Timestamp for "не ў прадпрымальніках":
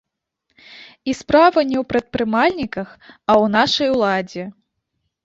1.71-2.87